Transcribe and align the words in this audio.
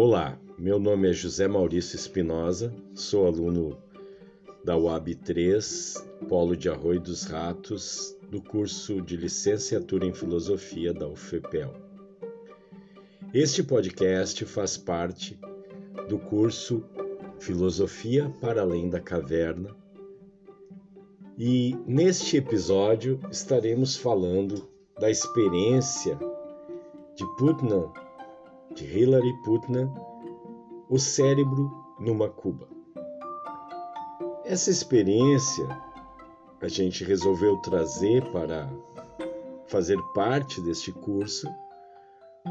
Olá, 0.00 0.38
meu 0.56 0.78
nome 0.78 1.10
é 1.10 1.12
José 1.12 1.48
Maurício 1.48 1.96
Espinosa, 1.96 2.72
sou 2.94 3.26
aluno 3.26 3.76
da 4.64 4.76
UAB 4.76 5.16
3, 5.16 6.08
Polo 6.28 6.56
de 6.56 6.68
Arroio 6.68 7.00
dos 7.00 7.24
Ratos, 7.24 8.16
do 8.30 8.40
curso 8.40 9.02
de 9.02 9.16
Licenciatura 9.16 10.06
em 10.06 10.14
Filosofia 10.14 10.94
da 10.94 11.08
UFPEL. 11.08 11.74
Este 13.34 13.60
podcast 13.60 14.44
faz 14.44 14.76
parte 14.78 15.36
do 16.08 16.16
curso 16.16 16.84
Filosofia 17.40 18.32
para 18.40 18.62
Além 18.62 18.88
da 18.88 19.00
Caverna 19.00 19.74
e 21.36 21.76
neste 21.88 22.36
episódio 22.36 23.18
estaremos 23.32 23.96
falando 23.96 24.68
da 25.00 25.10
experiência 25.10 26.16
de 27.16 27.26
Putnam, 27.36 27.92
de 28.78 28.84
Hilary 28.84 29.32
Putnam, 29.42 29.92
o 30.88 30.98
cérebro 30.98 31.68
numa 31.98 32.28
cuba. 32.28 32.68
Essa 34.44 34.70
experiência 34.70 35.66
a 36.60 36.68
gente 36.68 37.02
resolveu 37.04 37.56
trazer 37.58 38.24
para 38.30 38.70
fazer 39.66 39.98
parte 40.14 40.60
deste 40.60 40.92
curso 40.92 41.48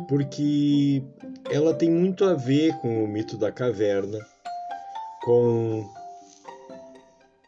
porque 0.07 1.01
ela 1.49 1.73
tem 1.73 1.89
muito 1.89 2.25
a 2.25 2.33
ver 2.33 2.77
com 2.81 3.03
o 3.03 3.07
mito 3.07 3.37
da 3.37 3.51
caverna, 3.51 4.19
com 5.23 5.89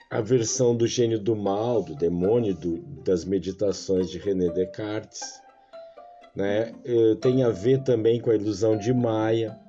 a 0.10 0.22
versão 0.22 0.76
do 0.76 0.88
gênio 0.88 1.20
do 1.20 1.36
mal, 1.36 1.84
do 1.84 1.96
demônio, 1.96 2.56
do, 2.56 2.80
das 3.04 3.26
meditações 3.26 4.10
de 4.10 4.18
René 4.18 4.50
Descartes. 4.50 5.22
Né? 6.40 6.74
Eh, 6.86 7.16
tem 7.20 7.44
a 7.44 7.50
ver 7.50 7.84
também 7.84 8.22
com 8.22 8.30
a 8.30 8.36
ilusão 8.36 8.78
de 8.78 8.94
Maia. 8.94 9.60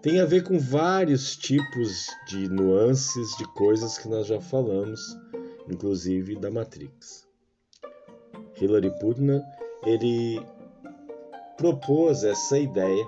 Tem 0.00 0.20
a 0.20 0.24
ver 0.24 0.44
com 0.44 0.60
vários 0.60 1.36
tipos 1.36 2.06
de 2.28 2.48
nuances 2.48 3.36
de 3.36 3.44
coisas 3.54 3.98
que 3.98 4.08
nós 4.08 4.28
já 4.28 4.40
falamos, 4.40 5.00
inclusive 5.68 6.36
da 6.36 6.52
Matrix. 6.52 7.26
Hilary 8.60 8.96
Putnam 9.00 9.42
ele 9.84 10.40
propôs 11.56 12.22
essa 12.22 12.56
ideia 12.56 13.04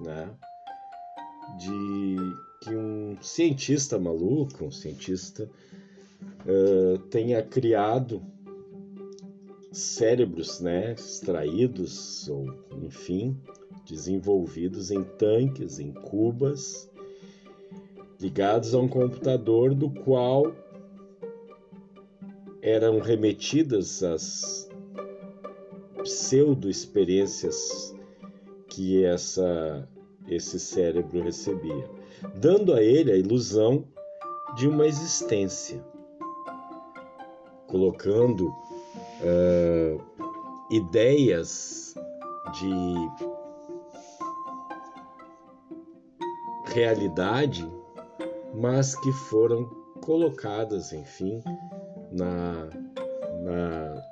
né, 0.00 0.30
de 1.58 2.16
que 2.62 2.74
um 2.74 3.18
cientista 3.20 3.98
maluco, 3.98 4.64
um 4.64 4.70
cientista, 4.70 5.50
uh, 6.46 6.98
tenha 7.10 7.42
criado 7.42 8.22
cérebros 9.78 10.60
né, 10.60 10.92
extraídos 10.92 12.28
ou, 12.28 12.46
enfim, 12.82 13.36
desenvolvidos 13.86 14.90
em 14.90 15.02
tanques, 15.02 15.78
em 15.78 15.92
cubas, 15.92 16.90
ligados 18.20 18.74
a 18.74 18.78
um 18.78 18.88
computador 18.88 19.74
do 19.74 19.90
qual 19.90 20.54
eram 22.62 22.98
remetidas 23.00 24.02
as 24.02 24.68
pseudo-experiências 26.02 27.94
que 28.68 29.04
essa, 29.04 29.88
esse 30.28 30.58
cérebro 30.58 31.22
recebia 31.22 31.88
dando 32.34 32.72
a 32.72 32.82
ele 32.82 33.10
a 33.10 33.16
ilusão 33.16 33.84
de 34.56 34.68
uma 34.68 34.86
existência, 34.86 35.84
colocando 37.66 38.52
uh, 39.24 40.00
ideias 40.70 41.94
de 42.60 42.94
realidade, 46.66 47.68
mas 48.54 48.94
que 48.96 49.12
foram 49.12 49.64
colocadas, 50.02 50.92
enfim, 50.92 51.42
na, 52.12 52.68
na 53.42 54.02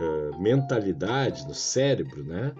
uh, 0.00 0.40
mentalidade, 0.40 1.46
no 1.46 1.54
cérebro, 1.54 2.24
né? 2.24 2.54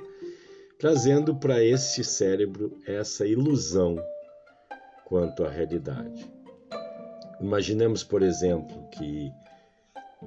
trazendo 0.78 1.34
para 1.34 1.62
este 1.64 2.04
cérebro 2.04 2.78
essa 2.86 3.26
ilusão 3.26 3.96
quanto 5.06 5.44
à 5.44 5.48
realidade. 5.48 6.30
Imaginemos, 7.40 8.04
por 8.04 8.22
exemplo, 8.22 8.86
que 8.90 9.32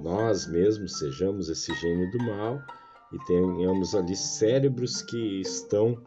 nós 0.02 0.48
mesmos 0.48 0.98
sejamos 1.00 1.50
esse 1.50 1.74
gênio 1.76 2.10
do 2.12 2.20
mal 2.20 2.62
e 3.12 3.18
tenhamos 3.26 3.96
ali 3.96 4.16
cérebros 4.16 5.02
que 5.02 5.42
estão 5.42 6.02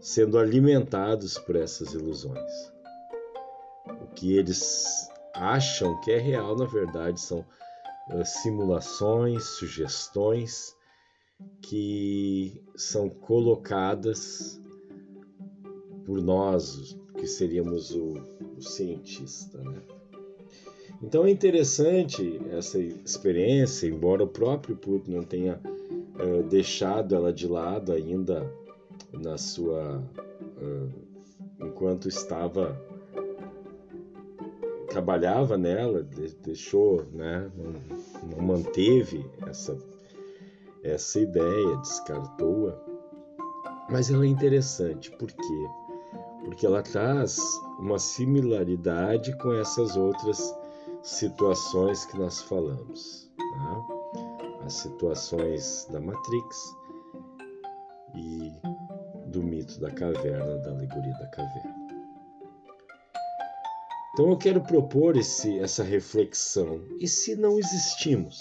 sendo 0.00 0.38
alimentados 0.38 1.38
por 1.38 1.56
essas 1.56 1.94
ilusões. 1.94 2.52
O 4.02 4.06
que 4.14 4.36
eles 4.36 5.08
acham 5.34 6.00
que 6.00 6.10
é 6.10 6.18
real, 6.18 6.56
na 6.56 6.66
verdade, 6.66 7.20
são 7.20 7.44
simulações, 8.24 9.44
sugestões 9.44 10.76
que 11.62 12.62
são 12.74 13.08
colocadas 13.08 14.60
por 16.04 16.20
nós, 16.22 16.98
que 17.16 17.26
seríamos 17.26 17.90
o, 17.94 18.14
o 18.56 18.62
cientista. 18.62 19.58
Né? 19.58 19.82
Então 21.02 21.24
é 21.24 21.30
interessante 21.30 22.40
essa 22.50 22.78
experiência, 22.78 23.86
embora 23.86 24.24
o 24.24 24.28
próprio 24.28 24.76
Putin 24.76 25.12
não 25.12 25.22
tenha 25.22 25.60
uh, 26.18 26.42
deixado 26.44 27.14
ela 27.14 27.32
de 27.32 27.46
lado 27.46 27.92
ainda 27.92 28.52
na 29.12 29.38
sua. 29.38 30.02
Uh, 30.60 31.08
enquanto 31.60 32.08
estava. 32.08 32.80
trabalhava 34.88 35.56
nela, 35.56 36.02
deixou, 36.42 37.04
né, 37.12 37.50
não, 37.56 38.36
não 38.36 38.44
manteve 38.44 39.24
essa 39.46 39.76
essa 40.82 41.20
ideia, 41.20 41.76
descartou-a. 41.76 42.74
Mas 43.90 44.10
ela 44.10 44.24
é 44.24 44.28
interessante, 44.28 45.10
por 45.12 45.30
quê? 45.30 45.66
Porque 46.44 46.66
ela 46.66 46.82
traz 46.82 47.38
uma 47.78 47.98
similaridade 47.98 49.36
com 49.38 49.52
essas 49.52 49.96
outras 49.96 50.54
situações 51.08 52.04
que 52.04 52.18
nós 52.18 52.42
falamos. 52.42 53.30
Né? 53.38 54.64
As 54.64 54.74
situações 54.74 55.86
da 55.90 56.00
Matrix 56.00 56.76
e 58.14 58.52
do 59.26 59.42
mito 59.42 59.80
da 59.80 59.90
caverna, 59.90 60.58
da 60.58 60.70
alegoria 60.70 61.14
da 61.14 61.26
caverna. 61.28 61.88
Então 64.12 64.30
eu 64.30 64.36
quero 64.36 64.60
propor 64.60 65.16
esse, 65.16 65.58
essa 65.60 65.82
reflexão. 65.82 66.84
E 67.00 67.08
se 67.08 67.36
não 67.36 67.58
existimos? 67.58 68.38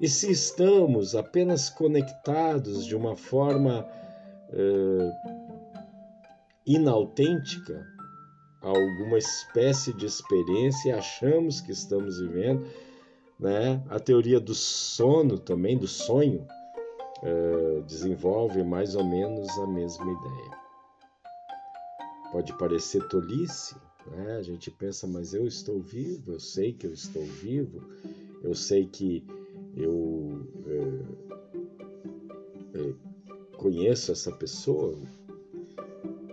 E 0.00 0.08
se 0.08 0.30
estamos 0.30 1.16
apenas 1.16 1.68
conectados 1.68 2.86
de 2.86 2.94
uma 2.94 3.16
forma 3.16 3.88
uh, 4.50 5.12
inautêntica 6.64 7.97
alguma 8.60 9.18
espécie 9.18 9.92
de 9.92 10.06
experiência 10.06 10.88
e 10.88 10.92
achamos 10.92 11.60
que 11.60 11.72
estamos 11.72 12.18
vivendo, 12.18 12.66
né? 13.38 13.82
A 13.88 14.00
teoria 14.00 14.40
do 14.40 14.54
sono 14.54 15.38
também, 15.38 15.78
do 15.78 15.86
sonho, 15.86 16.46
uh, 17.22 17.82
desenvolve 17.82 18.62
mais 18.64 18.94
ou 18.94 19.04
menos 19.04 19.48
a 19.58 19.66
mesma 19.66 20.10
ideia. 20.10 20.58
Pode 22.32 22.52
parecer 22.58 23.06
tolice, 23.08 23.76
né? 24.10 24.36
A 24.36 24.42
gente 24.42 24.70
pensa, 24.70 25.06
mas 25.06 25.34
eu 25.34 25.46
estou 25.46 25.80
vivo, 25.80 26.32
eu 26.32 26.40
sei 26.40 26.72
que 26.72 26.86
eu 26.86 26.92
estou 26.92 27.22
vivo, 27.24 27.80
eu 28.42 28.54
sei 28.54 28.86
que 28.86 29.24
eu 29.76 30.46
é, 30.66 31.02
é, 32.78 32.94
conheço 33.56 34.10
essa 34.12 34.32
pessoa, 34.32 34.98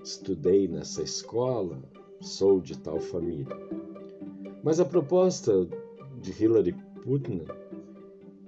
estudei 0.04 0.68
nessa 0.68 1.01
escola, 1.04 1.81
sou 2.25 2.60
de 2.60 2.77
tal 2.77 3.00
família. 3.00 3.56
Mas 4.63 4.80
a 4.80 4.86
proposta 4.86 5.68
de 6.19 6.44
Hillary 6.44 6.74
Putnam, 7.04 7.45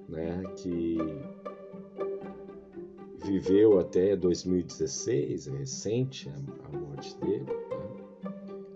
né, 0.10 0.42
que 0.56 0.98
viveu 3.24 3.80
até 3.80 4.16
2016, 4.16 5.48
é 5.48 5.52
recente 5.52 6.30
a, 6.30 6.78
morte 6.78 7.16
dele, 7.18 7.46
né, 7.46 8.32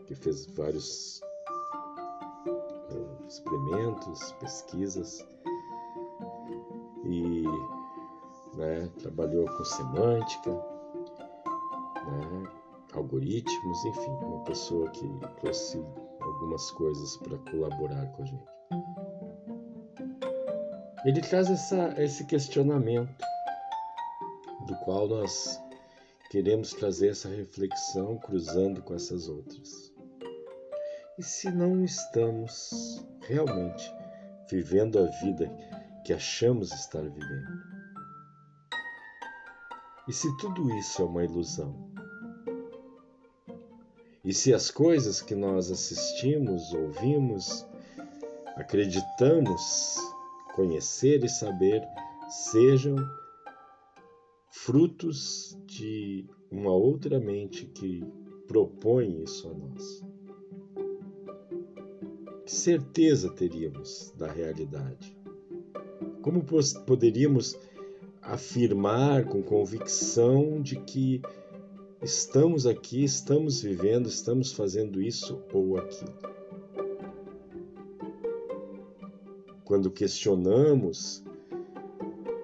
que 0.05 0.13
fez 0.13 0.45
vários 0.45 1.21
uh, 2.45 3.27
experimentos, 3.27 4.31
pesquisas 4.33 5.25
e 7.05 7.43
né, 8.55 8.89
trabalhou 8.99 9.45
com 9.45 9.63
semântica, 9.63 10.51
né, 10.51 12.60
algoritmos, 12.93 13.85
enfim, 13.85 14.11
uma 14.21 14.43
pessoa 14.43 14.89
que 14.91 15.07
trouxe 15.39 15.77
algumas 16.19 16.71
coisas 16.71 17.17
para 17.17 17.37
colaborar 17.49 18.05
com 18.13 18.23
a 18.23 18.25
gente. 18.25 18.51
Ele 21.05 21.21
traz 21.21 21.49
essa, 21.49 21.95
esse 22.01 22.25
questionamento 22.25 23.25
do 24.67 24.75
qual 24.85 25.07
nós 25.07 25.59
queremos 26.29 26.71
trazer 26.73 27.09
essa 27.09 27.27
reflexão 27.27 28.17
cruzando 28.17 28.81
com 28.83 28.93
essas 28.93 29.27
outras. 29.27 29.91
E 31.17 31.23
se 31.23 31.51
não 31.51 31.83
estamos 31.83 33.05
realmente 33.21 33.91
vivendo 34.49 34.99
a 34.99 35.05
vida 35.23 35.51
que 36.05 36.13
achamos 36.13 36.71
estar 36.71 37.01
vivendo? 37.01 37.71
E 40.07 40.13
se 40.13 40.35
tudo 40.37 40.69
isso 40.77 41.01
é 41.01 41.05
uma 41.05 41.23
ilusão? 41.23 41.90
E 44.31 44.33
se 44.33 44.53
as 44.53 44.71
coisas 44.71 45.21
que 45.21 45.35
nós 45.35 45.69
assistimos, 45.69 46.73
ouvimos, 46.73 47.67
acreditamos 48.55 49.97
conhecer 50.55 51.21
e 51.25 51.27
saber 51.27 51.85
sejam 52.29 52.95
frutos 54.49 55.59
de 55.65 56.25
uma 56.49 56.71
outra 56.71 57.19
mente 57.19 57.65
que 57.65 58.05
propõe 58.47 59.21
isso 59.21 59.49
a 59.49 59.53
nós? 59.53 60.01
Que 62.45 62.53
certeza 62.53 63.29
teríamos 63.31 64.13
da 64.15 64.31
realidade? 64.31 65.13
Como 66.21 66.41
poderíamos 66.85 67.59
afirmar 68.21 69.25
com 69.25 69.43
convicção 69.43 70.61
de 70.61 70.77
que 70.79 71.21
estamos 72.01 72.65
aqui, 72.65 73.03
estamos 73.03 73.61
vivendo, 73.61 74.07
estamos 74.07 74.51
fazendo 74.51 75.01
isso 75.01 75.39
ou 75.53 75.77
aquilo? 75.77 76.13
Quando 79.63 79.91
questionamos, 79.91 81.23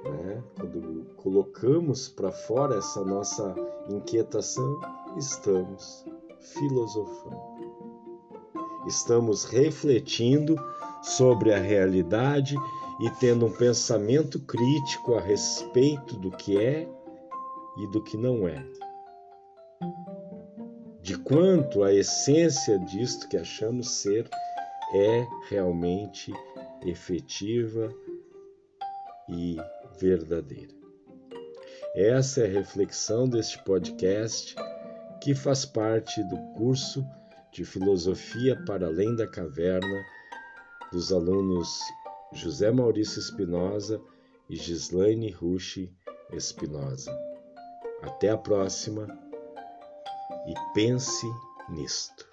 né, 0.04 0.44
quando 0.56 1.06
colocamos 1.18 2.08
para 2.08 2.32
fora 2.32 2.78
essa 2.78 3.04
nossa 3.04 3.56
inquietação, 3.90 4.80
estamos 5.18 6.06
filosofando. 6.40 7.58
Estamos 8.86 9.44
refletindo 9.44 10.56
sobre 11.02 11.52
a 11.52 11.60
realidade 11.60 12.56
e 13.02 13.10
tendo 13.20 13.46
um 13.48 13.52
pensamento 13.52 14.40
crítico 14.40 15.16
a 15.16 15.20
respeito 15.20 16.16
do 16.16 16.32
que 16.32 16.58
é 16.58 16.88
e 17.78 17.88
do 17.88 18.02
que 18.02 18.16
não 18.16 18.48
é. 18.48 18.87
De 21.08 21.18
quanto 21.18 21.86
a 21.86 21.94
essência 21.94 22.78
disto 22.80 23.30
que 23.30 23.38
achamos 23.38 23.92
ser 23.92 24.30
é 24.94 25.26
realmente 25.48 26.34
efetiva 26.86 27.90
e 29.30 29.56
verdadeira. 29.98 30.74
Essa 31.96 32.42
é 32.42 32.46
a 32.46 32.52
reflexão 32.52 33.26
deste 33.26 33.58
podcast 33.64 34.54
que 35.24 35.34
faz 35.34 35.64
parte 35.64 36.22
do 36.26 36.36
curso 36.58 37.08
de 37.54 37.64
Filosofia 37.64 38.62
para 38.66 38.88
Além 38.88 39.16
da 39.16 39.26
Caverna 39.26 40.04
dos 40.92 41.14
alunos 41.14 41.80
José 42.34 42.70
Maurício 42.70 43.22
Espinosa 43.22 44.02
e 44.50 44.58
Gislaine 44.58 45.32
Rushi 45.32 45.90
Espinosa. 46.34 47.18
Até 48.02 48.30
a 48.30 48.38
próxima 48.38 49.08
e 50.46 50.54
pense 50.74 51.28
nisto. 51.70 52.27